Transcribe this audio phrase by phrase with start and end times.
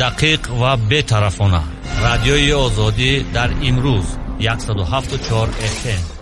[0.00, 1.60] دقیق و بی‌طرفانه
[2.02, 4.04] رادیوی آزادی در امروز
[4.58, 6.16] 174 FM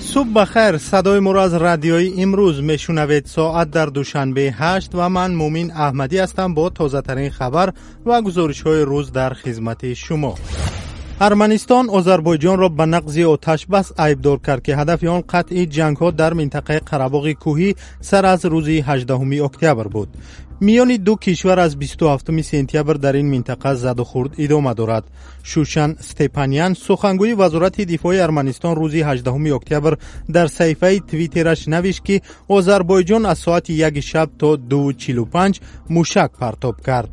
[0.00, 0.78] صبح بخیر.
[0.78, 3.26] صدای ما از رادیوی امروز میشنوید.
[3.26, 7.72] ساعت در دوشنبه 8 و من مومین احمدی هستم با تازه‌ترین خبر
[8.06, 10.34] و گزارش‌های روز در خدمت شما.
[11.18, 17.34] Арманистон озарбойҷонро ба нақзи оташбас айбдор кард ки ҳадафи он қатъи ҷангҳо дар минтақаи қарабоғи
[17.44, 17.70] кӯҳӣ
[18.08, 20.08] сар аз рӯзи 18 октябр буд.
[20.60, 25.04] Миёни ду кишвар аз 27 сентябр дар ин минтақа задухурд идома дорад.
[25.42, 29.98] Шушан степанян сухангӯи вазорати дифои арманистон рӯзи 18 октябр
[30.28, 37.10] дар саҳифаи твиттераш навишт ки озарбойҷон аз соати яги шаб то 245 мушак партоб кард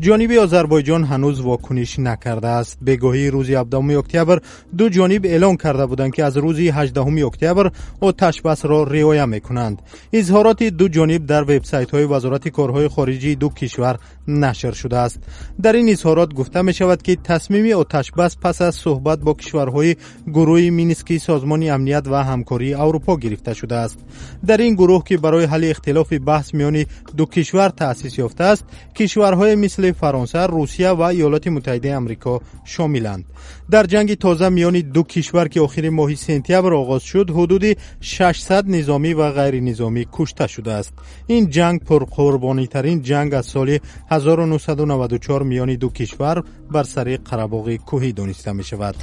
[0.00, 2.78] جانب آذربایجان هنوز واکنش نکرده است.
[2.82, 4.38] به گوهی روز 17 اکتبر
[4.78, 9.82] دو جانب اعلام کرده بودند که از روز 18 اکتبر آتش بس را رعایت می‌کنند.
[10.12, 15.18] اظهارات دو جانب در وبسایت های وزارت کارهای خارجی دو کشور نشر شده است.
[15.62, 19.96] در این اظهارات گفته می شود که تصمیم آتش بس پس از صحبت با کشورهای
[20.26, 23.98] گروه مینسکی سازمان امنیت و همکاری اروپا گرفته شده است.
[24.46, 26.84] در این گروه که برای حل اختلاف بحث میان
[27.16, 33.24] دو کشور تأسیس یافته است کشورهای مثل فرانسه، روسیه و ایالات متحده آمریکا شاملند.
[33.70, 37.64] در جنگ تازه میان دو کشور که آخر ماه سپتامبر آغاز شد، حدود
[38.00, 40.92] 600 نظامی و غیر نظامی کشته شده است.
[41.26, 43.78] این جنگ پرقربانی ترین جنگ از سال
[44.10, 48.94] 1994 میان دو کشور بر سر قره‌باغ کوهی دانسته می شود.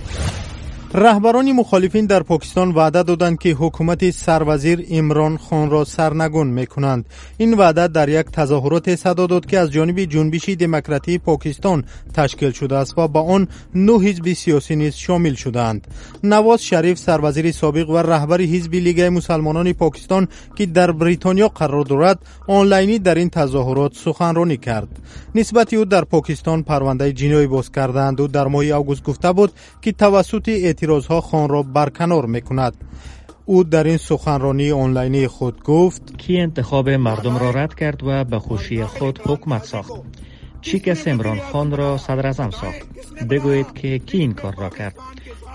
[0.93, 7.05] Раҳбарони мухолифин дар покистон ваъда доданд ки ҳукумати сарвазир имрон хонро сарнагун мекунанд.
[7.39, 11.85] Ин ваъда дар як тазоҳуроте садо дод ки аз ҷониби ҷунбиши демократии покистон
[12.15, 13.47] ташкил шудааст ва ба он
[13.85, 15.81] нӯ ҳизби сиёсӣ низ шомил шудаанд
[16.23, 20.23] навоз шариф сарвазири собиқ ва раҳбари ҳизби лигаи мусалмонони покистон
[20.57, 24.89] ки дар бритониё қарор дорад онлайнӣ дар ин тазоҳурот суханронӣ кард.
[25.33, 28.17] Нисбати ӯ дар покистон парвандаи ҷиноӣ боз кардаанд.
[28.23, 29.51] Ӯ дар моҳи август гуфта буд
[29.83, 32.73] ки тавассути اعتراضها خان را برکنار می‌کند.
[33.45, 38.39] او در این سخنرانی آنلاینی خود گفت کی انتخاب مردم را رد کرد و به
[38.39, 39.91] خوشی خود حکومت ساخت؟
[40.61, 42.87] چی کس امران خان را صدر ازم ساخت؟
[43.29, 44.95] بگویید که کی این کار را کرد؟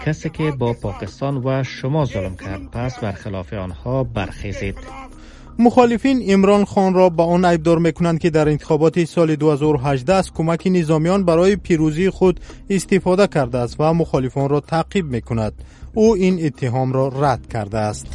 [0.06, 4.78] کسی که با پاکستان و شما ظلم کرد پس برخلاف آنها برخیزید.
[5.61, 10.63] مخالفین امران خان را با آن عیبدار می‌کنند که در انتخابات سال 2018 از کمک
[10.67, 15.53] نظامیان برای پیروزی خود استفاده کرده است و مخالفان را تعقیب می‌کند.
[15.95, 18.07] او این اتهام را رد کرده است.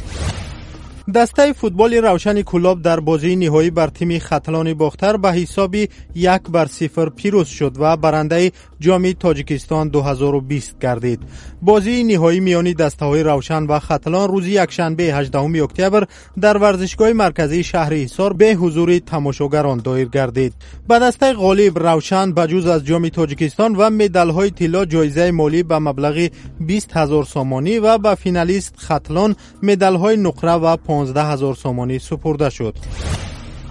[1.09, 6.67] дастаи футболи равшани кулоб дар бозии ниҳоӣ бар тими хатлони бохтар ба ҳисоби як бар
[6.67, 8.51] сифр пирӯз шуд ва барандаи
[8.83, 11.19] ҷоми тоҷикистон 2020 гардид
[11.61, 16.07] бозии ниҳоӣ миёни дастаҳои равшан ва хатлон рӯзи якшанбе 18 октябр
[16.43, 20.53] дар варзишгоҳи марказии шаҳри ҳисор бе ҳузури тамошогарон доир гардид
[20.89, 25.77] ба дастаи ғолиб равшан ба ҷуз аз ҷоми тоҷикистон ва медалҳои тилло ҷоизаи молӣ ба
[25.87, 26.27] маблағи
[26.59, 29.31] 20 ҳазор сомонӣ ва ба финалист хатлон
[29.67, 32.75] медалҳои нуқра ва 15 ҳазор сомонӣ супурда шуд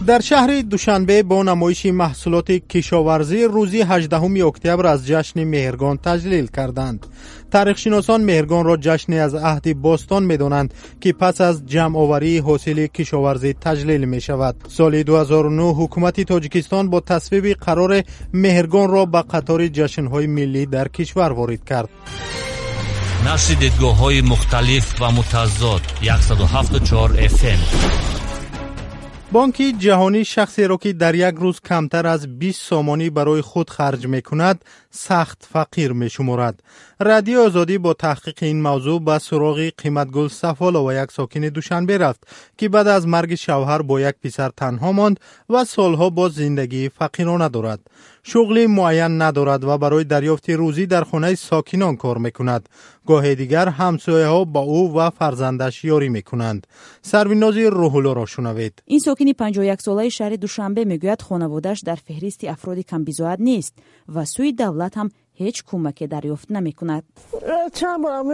[0.07, 7.01] дар шаҳри душанбе бо намоиши маҳсулоти кишоварзӣ рӯзи 18 октябр аз ҷашни меҳргон таҷлил карданд
[7.53, 10.69] таърихшиносон меҳргонро ҷашне аз аҳди бостон медонанд
[11.03, 18.01] ки пас аз ҷамъоварии ҳосили кишоварзӣ таҷлил мешавад соли 2009 ҳукумати тоҷикистон бо тасвиби қарори
[18.45, 21.91] меҳргонро ба қатори ҷашнҳои миллӣ дар кишвар ворид кард
[23.25, 27.61] нашри дидгоҳҳои мухталиф ва мутазод 174 fm
[29.33, 34.57] бонки ҷаҳонӣ шахсеро ки дар як рӯз камтар аз бист сомонӣ барои худ харҷ мекунад
[35.07, 36.57] сахт фақир мешуморад
[37.09, 42.23] радиои озодӣ бо таҳқиқи ин мавзӯъ ба суроғи қиматгул сафолова як сокини душанбе рафт
[42.59, 45.17] ки баъд аз марги шавҳар бо як писар танҳо монд
[45.53, 47.81] ва солҳо боз зиндагии фақирона дорад
[48.24, 52.70] شغل معین ندارد و برای دریافت روزی در خانه ساکنان کار می‌کند.
[53.06, 56.68] گاه دیگر همسایه ها با او و فرزندش یاری می‌کنند.
[57.02, 58.84] سرویناز روحولو را شنوید.
[58.86, 63.06] این ساکن 51 ساله شهر دوشنبه می‌گوید خانواده در فهرست افراد کم
[63.40, 63.74] نیست
[64.16, 67.04] و سوی دولت هم هیچ کمک دریافت نمی کند
[67.74, 68.26] چند بار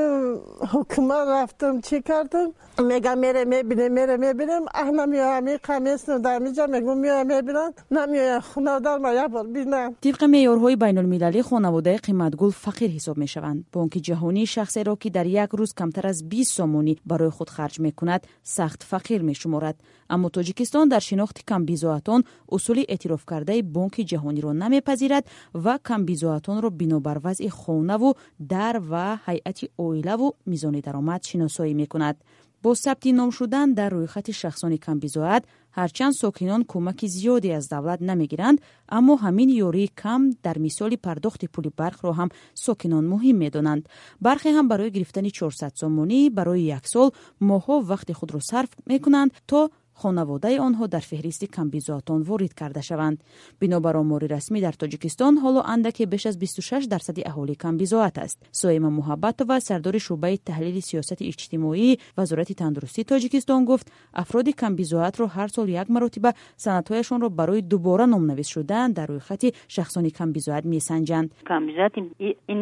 [0.71, 2.53] حکومت رفتم چی کردم؟
[2.87, 4.65] میگم میره می‌بینه میره می‌بینم.
[4.73, 9.47] احنا میوه همی قمیس در میجا میگم میای می‌بینم نمیوه خونه دارم ما یه بار
[9.47, 14.95] بینم طبق میارهای بین المللی خانواده قیمتگل فقیر حساب می شوند بانک جهانی شخصی را
[14.95, 19.21] که در یک روز کمتر از 20 سومونی برای خود خرج می کند سخت فقیر
[19.21, 19.75] می شمارد
[20.09, 25.25] اما تاجیکستان در شناخت کم بیزاعتان اصول اعتراف کرده بانک جهانی را نمیپذیرد
[25.65, 32.16] و کم بیزاعتان را бинобар вазъи хонаву дар ва ҳайати оилаву мизони даромад шиносоӣ мекунад
[32.64, 35.42] бо сабти ном шудан дар рӯйхати шахсони камбизоат
[35.78, 38.58] ҳарчанд сокинон кӯмаки зиёде аз давлат намегиранд
[38.96, 42.30] аммо ҳамин ёрии кам дар мисоли пардохти пули барқро ҳам
[42.64, 43.82] сокинон муҳим медонанд
[44.26, 47.08] бархе ҳам барои гирифтани 400 сомонӣ барои як сол
[47.50, 49.60] моҳҳо вақти худро сарф мекунанд то
[50.01, 53.17] хонаводаи онҳо дар феҳристи камбизоатон ворид карда шаванд.
[53.61, 58.37] Бинобар омори расмӣ дар тоҷикистон ҳоло андаке беш аз 26 дарсади аҳолӣ камбизоат аст.
[58.61, 63.87] Соима муҳаббатова сардори шӯъбаи таҳлили сиёсати иҷтимоӣ вазорати тандурустии тоҷикистон гуфт
[64.23, 66.31] афроди камбизоатро ҳар сол як маротиба
[66.63, 71.93] санадҳояшонро барои дубора номнавис шудан дар рӯйхати шахсони камбизоат месанҷанд камбизоат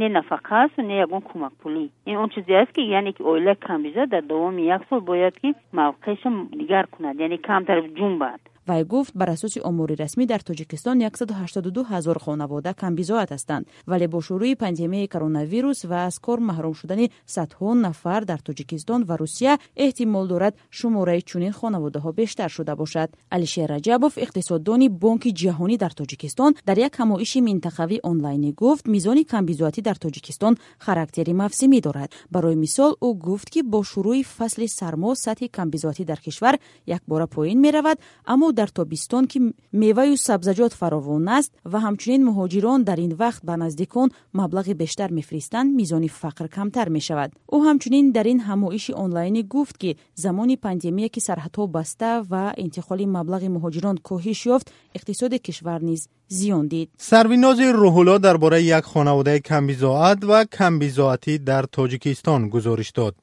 [0.02, 4.10] не нафақа асту не ягон кӯмакпулӣ ин он чизе аст ки яъне ки оила камбизоат
[4.10, 6.30] дар давоми як сол бояд ки мавқеаша
[6.60, 12.18] дигар кунад یعنی کمتر جنبد вай гуфт бар асоси омори расмӣ дар тоҷикистон 182 ҳазор
[12.20, 18.22] хонавода камбизоат ҳастанд вале бо шурӯи пандемияи коронавирус ва аз кор маҳрум шудани садҳо нафар
[18.26, 19.54] дар тоҷикистон ва русия
[19.86, 23.10] эҳтимол дорад шумораи чунин хонаводаҳо бештар шуда бошад.
[23.36, 29.82] Алишер раҷабов иқтисоддони бонки ҷаҳонӣ дар тоҷикистон дар як ҳамоиши минтақавӣ онлайнӣ гуфт мизони камбизоатӣ
[29.88, 30.54] дар тоҷикистон
[30.86, 32.10] характери мавсимӣ дорад.
[32.34, 36.56] Барои мисол ӯ гуфт ки бо шурӯи фасли сармо сатҳи камбизоатӣ дар кишвар
[36.98, 37.98] якбора поин меравад
[38.34, 39.39] аммо дар тобистон ки
[39.73, 44.09] меваю сабзаҷот фаровон аст ва ҳамчунин муҳоҷирон дар ин вақт ба наздикон
[44.41, 49.91] маблағи бештар мефиристанд мизони фақр камтар мешавад ӯ ҳамчунин дар ин ҳамоиши онлайнӣ гуфт ки
[50.25, 54.67] замони пандемия ки сарҳадҳо баста ва интиқоли маблағи муҳоҷирон коҳиш ёфт
[54.99, 56.01] иқтисоди кишвар низ
[56.39, 63.15] зиён дид сарвинози рӯҳулло дар бораи як хонаводаи камбизоат ва камбизоатӣ дар тоҷикистон гузориш дод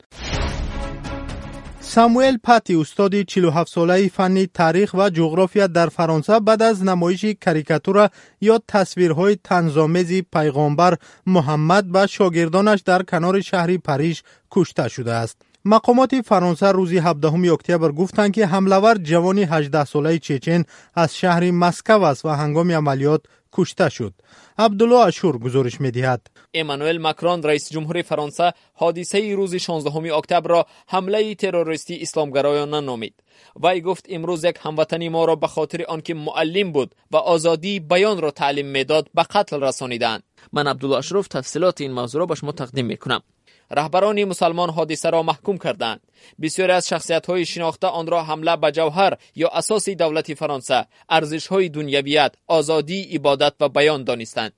[1.83, 8.09] самуэл пати устоди 47солаи фанни таърих ва ҷуғрофия дар фаронса баъд аз намоиши карикатура
[8.43, 10.93] ё тасвирҳои танзомези пайғомбар
[11.35, 15.37] муҳаммад ба шогирдонаш дар канори шаҳри париж кушта шудааст
[15.73, 20.61] мақомоти фаронса рӯзи 17 октябр гуфтанд ки ҳамлавар ҷавони 18солаи чечен
[21.03, 23.21] аз шаҳри москав аст ва ҳангоми амалиёт
[23.54, 24.14] کشته شد.
[24.58, 26.26] عبدالله اشور گزارش می‌دهد.
[26.54, 33.14] امانوئل مکران رئیس جمهور فرانسه حادثه روز 16 اکتبر را حمله تروریستی اسلامگرایانه نامید
[33.62, 38.20] وی گفت امروز یک هموطنی ما را به خاطر آنکه معلم بود و آزادی بیان
[38.20, 40.22] را تعلیم می‌داد به قتل رسانیدند
[40.52, 43.22] من عبدالله اشرف تفصیلات این موضوع را به شما تقدیم می‌کنم.
[43.70, 46.00] رهبران مسلمان حادثه را محکوم کردند.
[46.42, 51.46] بسیاری از شخصیت های شناخته آن را حمله به جوهر یا اساس دولت فرانسه ارزش
[51.46, 54.52] های دنیویت آزادی عبادت و بیان دانستند.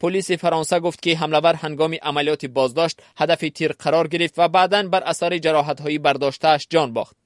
[0.00, 5.02] پلیس فرانسه گفت که حملهور هنگام عملیات بازداشت هدف تیر قرار گرفت و بعدا بر
[5.02, 7.16] اثر جراحت های برداشتهاش جان باخت.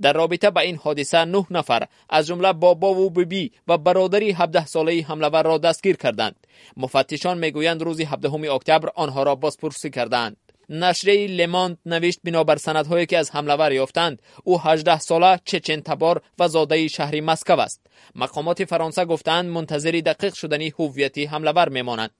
[0.00, 4.66] در رابطه با این حادثه نه نفر از جمله بابا و بیبی و برادری 17
[4.66, 6.46] ساله حملهور را دستگیر کردند.
[6.76, 10.36] مفتشان می‌گویند روز 17 اکتبر آنها را بازپرسی کردند
[10.68, 14.16] нашрияи лемонт навишт бинобар санадҳое ки аз ҳамлавар ёфтанд.
[14.50, 17.80] Ӯ ҳаждаҳсола чечентабор ва зодаи шаҳри москав аст.
[18.22, 22.12] Мақомоти фаронса гуфтаанд мунтазири дақиқ шудани ҳуввияти ҳамлавар мемонанд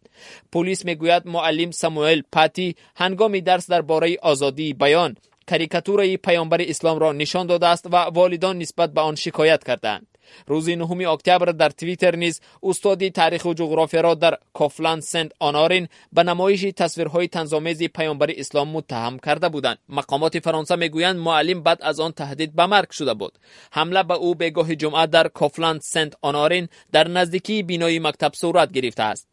[0.53, 5.13] пулис мегӯяд муаллим самуэл пати ҳангоми дарс дар бораи озодии баён.
[5.51, 10.07] Карикатураи паёмбари исломро нишон додааст ва волидон нисбат ба он шикоят кардаанд
[10.49, 16.73] рӯзи 9 октябр дар твиттер низ устоди таъриху ҷуғрофияро дар кофланд сент онорин ба намоиши
[16.73, 19.79] тасвирҳои танзомези паёмбари ислом муттаҳам карда буданд.
[19.99, 23.33] Мақомоти фаронса мегӯянд муаллим баъд аз он таҳдид ба марг шуда буд.
[23.77, 29.27] Ҳамла ба ӯ бегоҳи ҷумъа дар кофланд сент онорин дар наздикии бинои мактаб сурат гирифтааст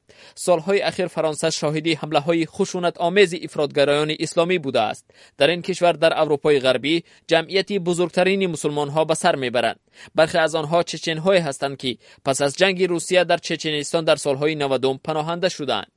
[0.46, 5.06] солҳои ахир фаронса шоҳиди ҳамлаҳои хушунатомези ифротгароёни исломӣ будааст.
[5.40, 6.96] Дар ин кишвар дар аврупои ғарбӣ
[7.32, 9.80] ҷамъияти бузургтарини мусулмонҳо ба сар мебаранд.
[10.18, 11.92] Бархе аз онҳо чеченҳое ҳастанд ки
[12.26, 15.92] пас аз ҷанги русия дар чеченистон дар солҳои навадум паноҳанда шудаанд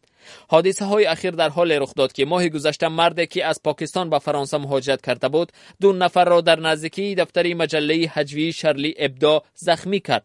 [0.52, 4.56] ҳодисаҳои ахир дар ҳоле рух дод ки моҳи гузашта марде ки аз покистон ба фаронса
[4.64, 5.48] муҳоҷират карда буд
[5.80, 9.34] ду нафарро дар наздикии дафтари маҷаллаи ҳаҷвии шарли эбдо
[9.66, 10.24] захмӣ кард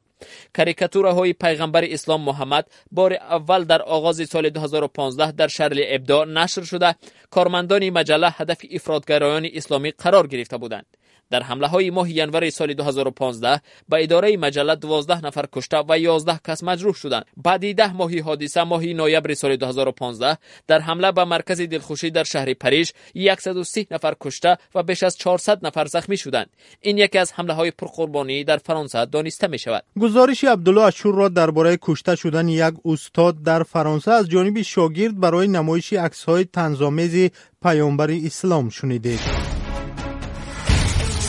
[0.58, 6.96] карикатураҳои пайғамбари ислом муҳаммад бори аввал дар оғози соли 2015 дар шарли эбдо нашр шуда.
[7.30, 10.88] Кормандони маҷалла ҳадафи ифротгароёни исломӣ қарор гирифта буданд
[11.34, 16.40] در حمله های ماه ینور سال 2015 به اداره مجله 12 نفر کشته و 11
[16.48, 17.26] کس مجروح شدند.
[17.44, 20.38] بعد 10 ماهی حادثه ماهی نوامبر سال 2015
[20.68, 22.94] در حمله به مرکز دلخوشی در شهر پریش
[23.40, 26.50] 130 نفر کشته و بیش از 400 نفر زخمی شدند.
[26.82, 31.30] این یکی از حمله های پرقربانی در فرانسه دانسته می شود گزارش عبدالله اشور را
[31.30, 37.30] درباره کشته شدن یک استاد در فرانسه از جانب شاگرد برای نمایش عکس‌های تنظامیز
[37.64, 39.43] پیامبر اسلام شنیدید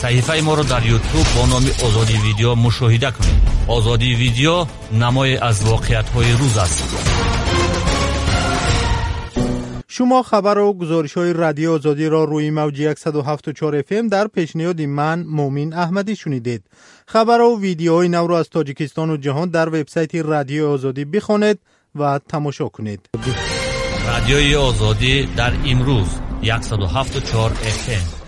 [0.01, 3.39] саҳифаи моро дар ютуб бо номи озоди видео мушоҳида кунед
[3.75, 4.55] озоди видео
[5.03, 6.79] намое аз воқеатҳои рӯз аст
[9.95, 16.61] шумо хабару гузоришҳои радиои озодиро рӯи мавҷи 174 фм дар пешниҳоди ман муъмин аҳмадӣ шунидед
[17.13, 21.57] хабару видеоҳои навро аз тоҷикистону ҷаҳон дар вебсайти радиои озодӣ бихонед
[21.99, 23.01] ва тамошо кунед
[24.11, 26.09] радиои озодӣ дар имрӯз
[26.41, 28.24] 174 фм